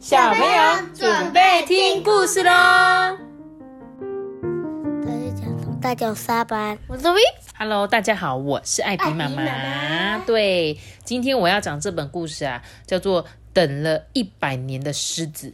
[0.00, 2.50] 小朋友准备听故事喽！
[5.04, 7.20] 大家讲，大家沙班，我是 V。
[7.58, 9.28] Hello，大家好，我是艾比妈。
[9.28, 15.48] 妈对，今天我要讲这本故事啊，叫做《等了一百年的狮子》。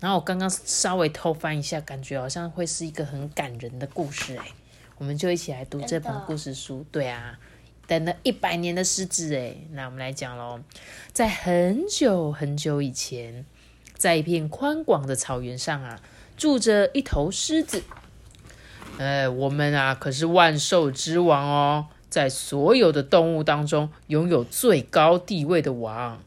[0.00, 4.46] 然后我刚刚稍微偷翻一下，感觉好像会是一个很感人的故事哎。
[4.96, 6.84] 我们就一起来读这本故事书。
[6.90, 7.38] 对啊，
[7.86, 10.58] 等了一百年的狮子哎，那我们来讲喽。
[11.12, 13.46] 在很久很久以前，
[13.98, 16.00] 在一片宽广的草原上啊，
[16.36, 17.82] 住着一头狮子。
[18.96, 26.22] 呃，我们啊可是万兽之王哦，在所有的动物当中拥有最高地位的王。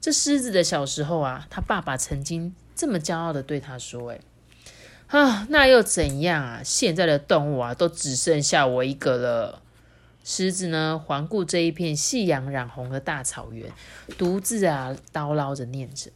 [0.00, 4.20] 这狮子的小时候啊，他爸爸曾经这么骄傲的对他说：“哎，
[5.08, 6.60] 啊，那又怎样啊？
[6.64, 9.62] 现在的动物啊，都只剩下我一个了。”
[10.24, 13.70] 狮子呢，环顾这一片夕阳染红的大草原，
[14.18, 16.10] 独自啊叨唠着念着。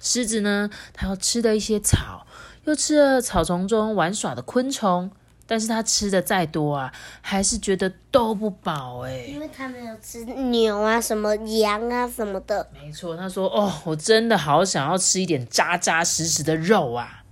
[0.00, 2.26] 狮子呢，它要吃的一些草，
[2.64, 5.10] 又吃了草丛中玩耍的昆虫，
[5.46, 12.68] 但是它吃的再多啊，还是觉得都不饱哎、因为他没有吃牛啊、什么羊啊什么的。
[12.72, 17.24] 没错，他说：“哦，我真的好想要吃一点扎扎实实的肉啊！”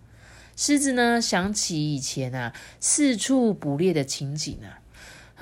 [0.57, 4.79] 狮子呢，想起以前啊四处捕猎的情景啊，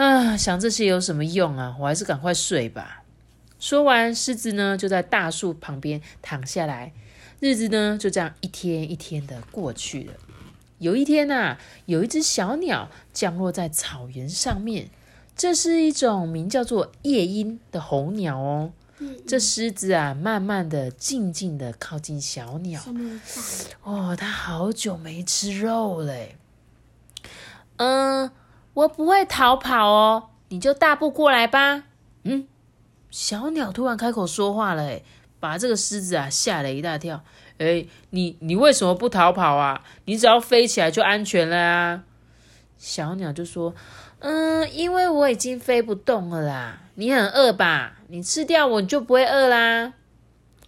[0.02, 1.76] 啊，想这些有什么用啊？
[1.78, 3.02] 我还是赶快睡吧。
[3.58, 6.92] 说完，狮子呢就在大树旁边躺下来，
[7.42, 10.12] 日子呢就这样一天一天的过去了。
[10.78, 14.90] 有一天呐、有一只小鸟降落在草原上面，
[15.36, 18.72] 这是一种名叫做夜莺的候鸟哦。
[19.26, 22.80] 这狮子啊，慢慢的、静静的靠近小鸟。
[23.82, 26.36] 哦，它好久没吃肉嘞。
[27.78, 28.30] 嗯，
[28.74, 31.86] 我不会逃跑哦，你就大步过来吧。
[32.22, 32.46] 嗯，
[33.10, 35.02] 小鸟突然开口说话了，哎，
[35.42, 37.24] 把这个狮子啊吓了一大跳。
[37.58, 39.82] 哎，你你为什么不逃跑啊？
[40.04, 42.04] 你只要飞起来就安全了啊。
[42.78, 43.74] 小鸟就说
[44.20, 46.82] ：“嗯，因为我已经飞不动了啦。
[46.94, 47.98] 你很饿吧？
[48.06, 49.94] 你吃掉我，就不会饿啦。”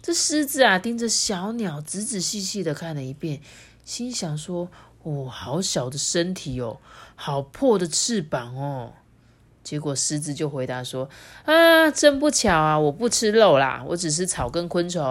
[0.03, 3.39] 这狮子啊，盯着小鸟仔仔细细的看了一遍，
[3.85, 4.69] 心想说
[5.03, 6.81] ：“哦，好小的身体哦，
[7.15, 8.91] 好破的翅膀哦。”
[9.65, 11.09] 结果狮子就回答说
[11.43, 15.03] ：“啊，真不巧啊，我不吃肉啦，我只吃草跟昆虫。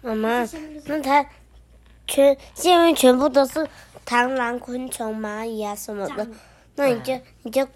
[0.00, 0.48] 妈妈，
[0.86, 1.26] 那它
[2.06, 3.66] 全下面全部都是
[4.06, 6.28] 螳螂、昆虫、蚂蚁啊什么的，
[6.76, 7.66] 那你就你就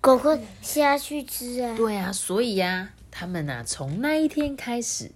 [0.00, 1.76] 赶快下去吃啊！
[1.76, 5.10] 对啊，所以呀、他们呐、从那一天开始，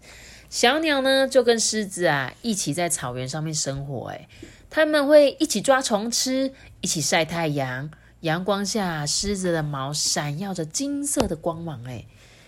[0.51, 4.11] 小鸟呢就跟狮子啊一起在草原上面生活。
[4.11, 4.29] 哎，
[4.69, 7.91] 他们会一起抓虫吃，一起晒太阳。
[8.23, 11.83] 阳光下，狮子的毛闪耀着金色的光芒。
[11.89, 12.05] 哎，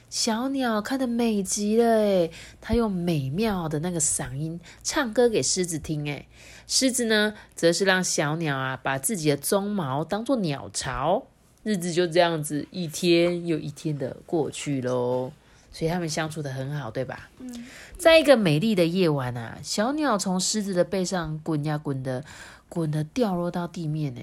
[0.09, 1.85] 小鸟看得美极了。
[1.85, 2.31] 哎，
[2.61, 6.09] 它用美妙的那个嗓音唱歌给狮子听。
[6.09, 6.27] 哎，
[6.69, 11.27] 狮子呢，则是让小鸟啊把自己的鬃毛当做鸟巢。
[11.65, 15.33] 日子就这样子一天又一天的过去喽，
[15.73, 17.29] 所以他们相处的很好，对吧？
[17.41, 17.67] 嗯，
[17.99, 22.25] 在一个美丽的夜晚啊，小鸟从狮子的背上滚呀滚的，
[22.69, 24.21] 滚的掉落到地面呢。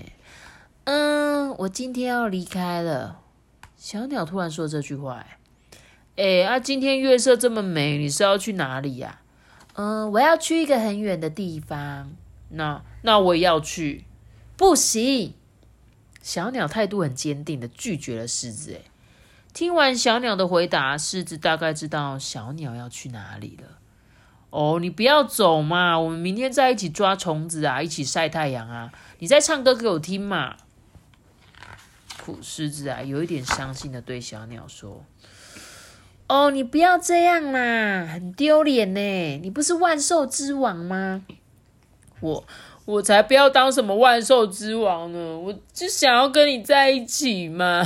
[0.86, 3.19] 嗯，我今天要离开了。
[3.78, 5.25] 小鸟突然说这句话，
[6.16, 9.22] 哎，哎啊，今天月色这么美，你是要去哪里呀、
[9.74, 12.12] 嗯，我要去一个很远的地方。
[12.50, 14.06] 那那我也要去，
[14.58, 15.34] 不行。
[16.22, 18.74] 小鸟态度很坚定的拒绝了狮子。
[18.74, 18.81] 哎，
[19.53, 23.78] 听完小鸟的回答，狮子大概知道小鸟要去哪里了。
[24.50, 30.58] 哦，你不要走嘛，我们明天再一起抓虫子啊，一起晒太阳啊，你再唱歌给我听嘛。
[32.24, 35.04] 苦狮子啊，有一点伤心的对小鸟说
[36.30, 39.38] ：“哦，你不要这样啦，很丢脸呢。
[39.40, 41.26] 你不是万兽之王吗？
[42.20, 42.46] 我
[42.86, 45.40] 我才不要当什么万兽之王呢！
[45.40, 47.84] 我就想要跟你在一起嘛。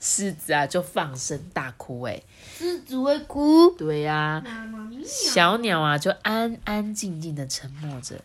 [0.00, 2.02] 狮子啊，就放声大哭。
[2.02, 2.20] 哎，
[2.58, 3.70] 狮子会哭。
[3.76, 4.42] 对呀、
[5.04, 8.20] 小鸟啊，就安安静静的沉默着。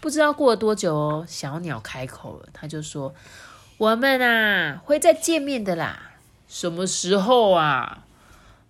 [0.00, 3.14] 不知道过了多久哦，小鸟开口了，它就说
[3.78, 6.12] ：“我们啊，会再见面的啦。
[6.48, 8.04] 什么时候啊？”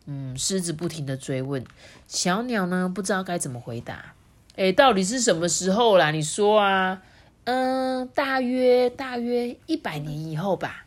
[0.09, 1.65] 嗯，狮子不停的追问，
[2.07, 4.15] 小鸟呢不知道该怎么回答。
[4.55, 6.11] 哎，到底是什么时候啦？
[6.13, 7.03] 你说啊？
[7.45, 10.87] 嗯，大约大约一百年以后吧。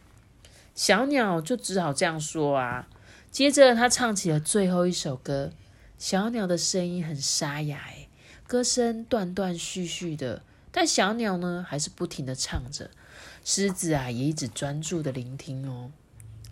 [0.73, 2.87] 小鸟就只好这样说啊。
[3.29, 5.51] 接着，他唱起了最后一首歌。
[5.97, 8.07] 小鸟的声音很沙哑，哎，
[8.47, 12.91] 歌声断断续续的，但小鸟呢还是不停的唱着。
[13.43, 15.91] 狮子啊也一直专注的聆听哦。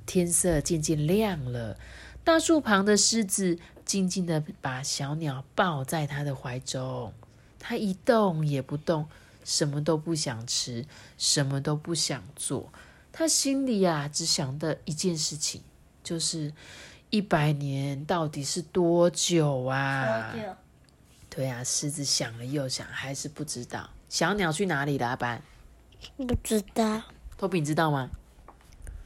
[0.05, 1.77] 天色渐渐亮了，
[2.23, 7.13] 大树旁的狮子静静的把小鸟抱在他的怀中，
[7.59, 9.07] 他一动也不动，
[9.43, 10.85] 什么都不想吃，
[11.17, 12.71] 什么都不想做。
[13.11, 15.61] 他心里啊，只想的一件事情，
[16.03, 16.53] 就是
[17.09, 20.33] 一百年到底是多久啊？
[21.29, 23.89] 对啊，狮子想了又想，还是不知道。
[24.09, 25.07] 小鸟去哪里了？
[25.07, 25.41] 阿班
[26.15, 27.03] 不知道。
[27.37, 28.09] 托比，你知道吗？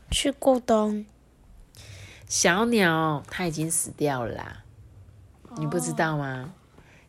[0.09, 1.06] 去过冬。
[2.27, 4.63] 小鸟它已经死掉了啦，
[5.57, 6.53] 你不知道吗？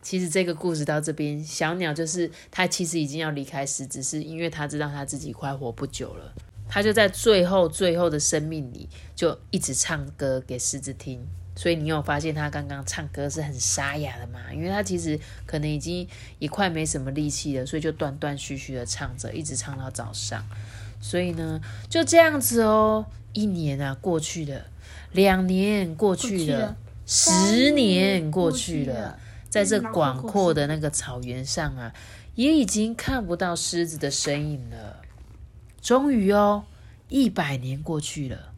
[0.01, 6.33] 其实这个故事到这边，小鸟就是它其实已经要离开狮子，是因为它知道它自己快活不久了。
[6.69, 11.25] 它就在最后最后的生命里，就一直唱歌给狮子听。
[11.55, 14.41] 所以你有发现他刚刚唱歌是很沙哑的嘛？
[14.53, 16.09] 因为他其实可能已经
[16.39, 20.43] 也快没什么力气了，所以就断断续续的唱着，一直唱到早上。
[21.01, 24.67] 所以呢，就这样子哦，一年啊过去了，
[25.13, 26.77] 两年过去了，
[27.07, 29.19] 十年过去了，
[29.51, 31.93] 在这广阔的那个草原上啊，
[32.35, 35.03] 也已经看不到狮子的身影了。
[35.81, 36.65] 终于哦，
[37.09, 38.52] 一百年过去了。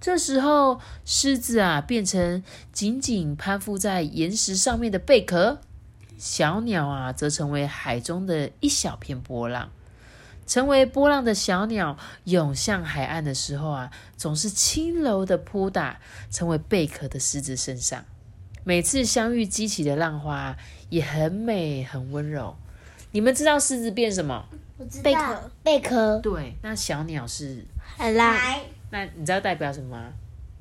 [0.00, 2.42] 这时候，狮子啊变成
[2.72, 5.60] 紧紧攀附在岩石上面的贝壳，
[6.16, 9.70] 小鸟啊则成为海中的一小片波浪。
[10.46, 16.00] 成为波浪的小鸟涌向海岸的时候啊，总是轻柔的扑打
[16.30, 18.04] 成为贝壳的狮子身上。
[18.64, 20.56] 每次相遇激起的浪花
[20.88, 22.56] 也很美很温柔。
[23.12, 24.44] 你们知道狮子变什么？
[25.02, 26.18] 贝壳，贝壳。
[26.18, 27.64] 对，那小鸟是
[27.96, 28.34] 海浪。
[28.90, 30.12] 那你知道代表什么吗？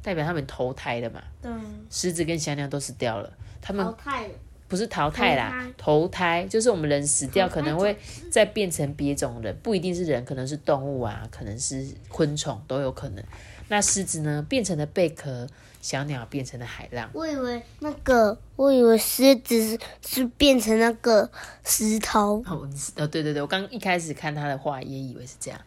[0.02, 1.22] 代表他们投胎的嘛？
[1.42, 1.52] 对。
[1.90, 3.32] 狮子跟小鸟都死掉了，
[3.62, 4.30] 他们淘汰。
[4.68, 7.98] 不是淘汰啦，投胎就是我们人死掉可能会
[8.30, 13.24] 再变成别种人，不一定是人，可能是动物啊，可能是昆虫都有可能。
[13.68, 15.48] 那狮子呢，变成了贝壳；
[15.82, 17.10] 小鸟变成了海浪。
[17.14, 21.28] 我以为那个，我以为狮子是变成那个
[21.66, 22.44] 石头。
[22.46, 25.60] 哦，哦，对对对，我刚一开始看他的话也以为是这样。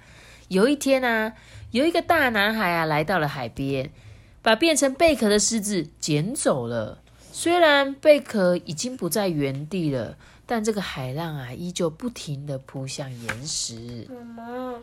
[0.52, 1.32] 有一天呢，
[1.70, 3.90] 有一个大男孩啊，来到了海边，
[4.42, 6.98] 把变成贝壳的狮子捡走了。
[7.32, 14.06] 虽然贝壳已经不在原地了，但这个海浪啊，依旧不停的扑向岩石。
[14.10, 14.74] 妈妈，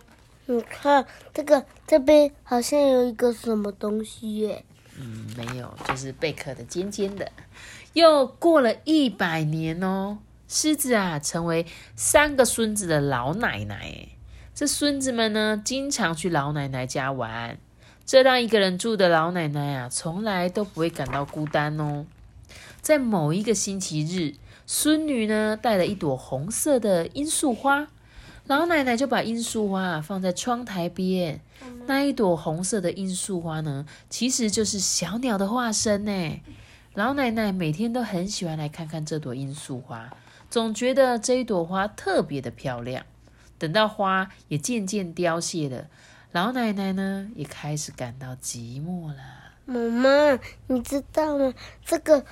[0.47, 4.65] 你看这个这边好像有一个什么东西耶？
[4.97, 7.31] 嗯，没有，就是贝壳的尖尖的。
[7.93, 10.17] 又过了一百年哦，
[10.47, 14.07] 狮子啊，成为三个孙子的老奶奶。
[14.59, 17.57] 这孙子们呢，经常去老奶奶家玩，
[18.05, 22.05] 这让一个人住的老奶奶啊，从来都不会感到孤单哦。
[22.81, 24.35] 在某一个星期日，
[24.65, 27.87] 孙女呢带了一朵红色的罂粟花，
[28.47, 31.39] 老奶奶就把罂粟花放在窗台边。
[31.85, 36.41] 那一朵红色的罂粟花呢，其实就是小鸟的化身呢。
[36.95, 40.09] 老奶奶每天都很喜欢来看看这朵罂粟花，
[40.49, 43.05] 总觉得这一朵花特别的漂亮。
[43.59, 45.87] 等到花也渐渐凋谢了，
[46.31, 49.15] 老奶奶呢也开始感到寂寞了。
[49.65, 51.53] 妈妈，你知道吗？
[51.85, 52.25] 这个。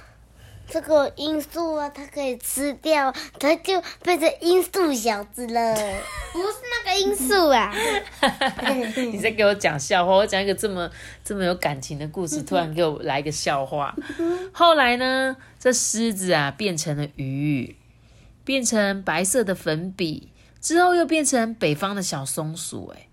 [0.70, 3.10] 这个罂粟啊，它可以吃掉，
[3.40, 5.74] 它就变成罂粟小子了。
[6.34, 7.74] 不是那个罂粟啊！
[9.00, 10.92] 你在给我讲笑话，我讲一个这么
[11.24, 13.96] 这么有感情的故事，突然给我来一个笑话。
[14.52, 17.78] 后来呢，这狮子啊变成了鱼，
[18.44, 22.94] 变成白色的粉笔，之后又变成北方的小松鼠。
[22.96, 23.08] 哎，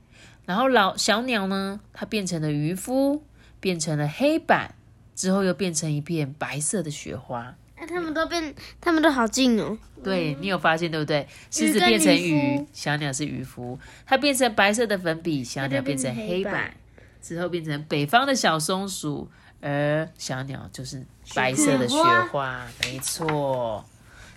[0.46, 3.22] 然后老小鸟呢，它变成了渔夫，
[3.60, 4.74] 变成了黑板。
[5.14, 7.54] 之后又变成一片白色的雪花。
[7.76, 9.78] 哎，他们都变，他们都好近哦。
[10.02, 11.26] 对你有发现对不对？
[11.52, 13.78] 狮子变成鱼，小鸟是渔夫。
[14.04, 16.74] 它变成白色的粉笔，小鸟变成黑板。
[17.22, 21.96] 之后变成北方的小松鼠，而小鸟就是白色的雪
[22.32, 22.66] 花。
[22.82, 23.84] 没错。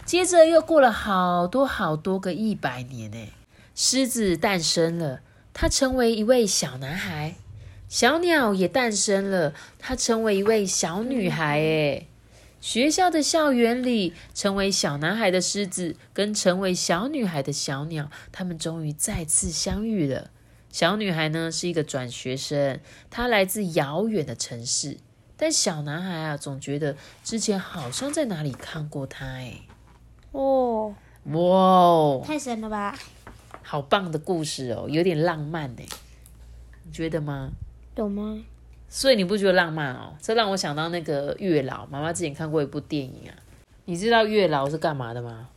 [0.08, 3.28] 接着又过了好多好多个一百年呢，
[3.76, 5.20] 狮子诞生了，
[5.54, 7.36] 它成为一位小男孩。
[7.90, 11.60] 小鸟也诞生了，它成为一位小女孩。
[11.60, 12.08] 诶，
[12.62, 20.32] 学校的校园里，成为小男孩的狮子跟成为小女孩的小鸟，他们终于再次相遇了。
[20.72, 25.00] 小女孩呢是一个转学生，她来自遥远的城市，
[25.36, 26.96] 但小男孩啊总觉得
[27.26, 29.26] 之前好像在哪里看过他。
[29.26, 29.64] 诶，
[30.38, 30.94] 哦，
[31.32, 32.96] 哇，太神了吧！
[33.64, 35.82] 好棒的故事哦，有点浪漫呢，
[36.84, 37.50] 你觉得吗？
[37.96, 38.40] 有吗？
[38.88, 40.14] 所以你不觉得浪漫哦？
[40.22, 41.88] 这让我想到那个月老。
[41.88, 43.34] 妈妈之前看过一部电影啊，
[43.86, 45.50] 你知道月老是干嘛的吗？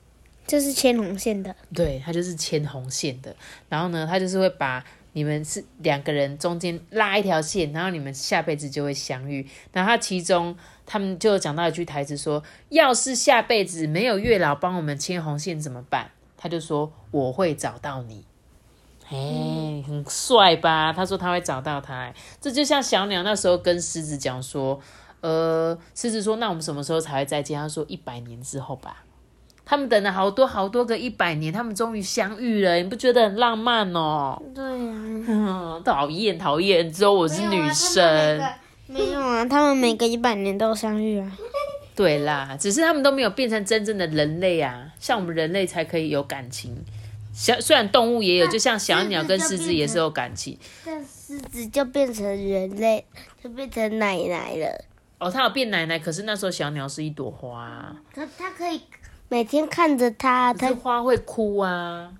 [0.46, 1.54] 就是牵红线的。
[1.74, 3.36] 对，他就是牵红线的。
[3.68, 9.46] 然后呢，他就是会把你们是两个人中间拉一条线，然后你们下辈子就会相遇。
[9.72, 18.24] 然后他其中他们就讲到一句台词说：“要是下辈子没有月老帮我们牵红线怎么办？”他就说：“我会找到你。”
[19.10, 20.92] 哎，很帅吧？
[20.92, 24.80] 他说他会找到他，这就像小鸟那时候跟狮子讲说
[25.20, 29.04] ：“呃，狮子说那我们什么时候才会再见？”他说：“一百年之后吧。”
[29.70, 34.36] 他们等了好多好多个一百年，他们终于相遇了，你不觉得很浪漫哦？
[34.52, 34.94] 对呀、
[35.30, 38.42] 嗯，讨厌讨厌，只有我是女生。
[38.88, 41.38] 没有啊，他们每个一百年都相遇啊。
[41.94, 46.76] 对啦，只是他们都没有变成真正的人类啊，像我们人类才可以有感情。
[47.32, 50.58] 小虽然动物也有，就像小鸟跟狮子也是有感情。
[50.84, 53.04] 但狮子就变成人类，
[53.40, 54.84] 就变成奶奶了。
[55.20, 58.80] 哦，它有变奶奶，可是那时候小鸟是一朵花啊，它它可以
[59.32, 62.10] 每天看着它，它花会哭啊，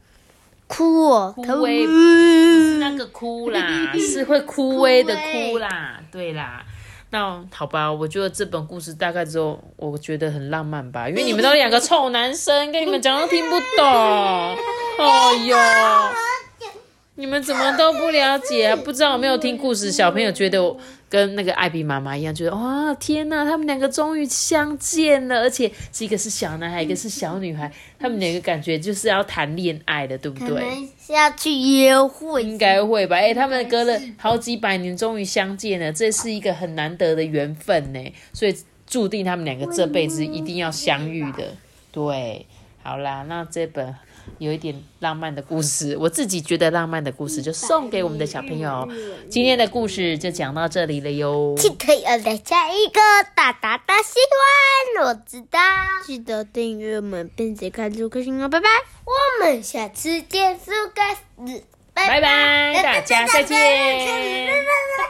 [0.69, 6.65] 哭哦，枯它萎不是那个哭啦，是会枯萎的哭啦，对啦。
[7.11, 13.85] 那好吧，我觉得这本故事大概之后，我觉得很浪漫吧，因为你们都两个臭男生，跟你们讲都听不懂。
[15.03, 15.57] 哦哟，
[17.21, 18.77] 你们怎么都不了解啊？
[18.77, 19.93] 不知道有没有听故事？
[19.93, 20.75] 小朋友觉得
[21.07, 30.89] 跟那个艾比妈妈一样，觉得哇天呐，他们两个终于相见了，而且一个是小男孩，一个是小女孩，他们两个感觉就是要谈恋爱的，对不对？
[30.99, 33.17] 是要去约会，应该会吧？
[33.17, 38.01] 哎、他们隔了好几百年，终于相见了，这是一个很难得的缘分呢，
[38.33, 41.55] 所以注定他们两个这辈子一定要相遇的。
[41.93, 42.47] 对，
[42.83, 43.95] 好啦，那这本
[44.39, 48.89] 有一点浪漫的故事，我自己觉得浪漫的故事就送给我们的小朋友。
[49.31, 51.55] 今天的故事就讲到这里了哟。
[51.57, 53.01] 记得要留下一个
[53.35, 54.19] 大大的喜
[54.97, 55.59] 欢，我知道。
[56.05, 58.69] 记得订阅我们，并且开出颗星哦，拜拜。
[59.05, 61.03] 我们下次见，苏格
[61.47, 62.21] 斯，拜。
[62.21, 63.57] 拜，大家再见。
[64.97, 65.07] 拜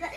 [0.00, 0.10] 拜。